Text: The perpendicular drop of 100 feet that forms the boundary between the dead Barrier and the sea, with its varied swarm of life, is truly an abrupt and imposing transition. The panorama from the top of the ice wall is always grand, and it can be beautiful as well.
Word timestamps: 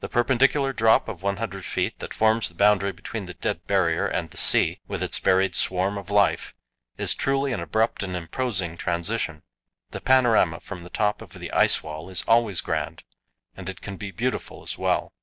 The 0.00 0.10
perpendicular 0.10 0.74
drop 0.74 1.08
of 1.08 1.22
100 1.22 1.64
feet 1.64 1.98
that 2.00 2.12
forms 2.12 2.50
the 2.50 2.54
boundary 2.54 2.92
between 2.92 3.24
the 3.24 3.32
dead 3.32 3.66
Barrier 3.66 4.06
and 4.06 4.28
the 4.28 4.36
sea, 4.36 4.78
with 4.86 5.02
its 5.02 5.16
varied 5.16 5.54
swarm 5.54 5.96
of 5.96 6.10
life, 6.10 6.52
is 6.98 7.14
truly 7.14 7.50
an 7.50 7.60
abrupt 7.60 8.02
and 8.02 8.14
imposing 8.14 8.76
transition. 8.76 9.42
The 9.90 10.02
panorama 10.02 10.60
from 10.60 10.82
the 10.82 10.90
top 10.90 11.22
of 11.22 11.32
the 11.32 11.50
ice 11.50 11.82
wall 11.82 12.10
is 12.10 12.22
always 12.28 12.60
grand, 12.60 13.04
and 13.56 13.70
it 13.70 13.80
can 13.80 13.96
be 13.96 14.10
beautiful 14.10 14.62
as 14.62 14.76
well. 14.76 15.14